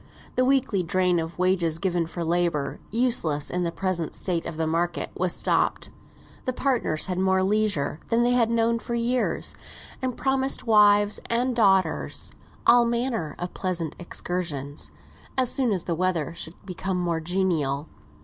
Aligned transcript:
The 0.35 0.45
weekly 0.45 0.81
drain 0.81 1.19
of 1.19 1.37
wages 1.37 1.77
given 1.77 2.07
for 2.07 2.23
labour, 2.23 2.79
useless 2.89 3.51
in 3.51 3.61
the 3.61 3.71
present 3.71 4.15
state 4.15 4.47
of 4.47 4.57
the 4.57 4.65
market, 4.65 5.11
was 5.15 5.31
stopped. 5.31 5.91
The 6.45 6.53
partners 6.53 7.05
had 7.05 7.19
more 7.19 7.43
leisure 7.43 7.99
than 8.07 8.23
they 8.23 8.31
had 8.31 8.49
known 8.49 8.79
for 8.79 8.95
years; 8.95 9.53
and 10.01 10.17
promised 10.17 10.65
wives 10.65 11.19
and 11.29 11.55
daughters 11.55 12.31
all 12.65 12.83
manner 12.83 13.35
of 13.37 13.53
pleasant 13.53 13.95
excursions, 13.99 14.89
as 15.37 15.51
soon 15.51 15.71
as 15.71 15.83
the 15.83 15.93
weather 15.93 16.33
should 16.33 16.55
become 16.65 16.97
more 16.99 17.19
genial. 17.21 17.87